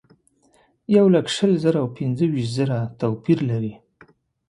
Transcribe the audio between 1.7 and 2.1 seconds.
او